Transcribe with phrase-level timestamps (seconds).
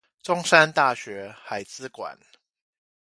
[0.23, 2.17] 中山大學海資館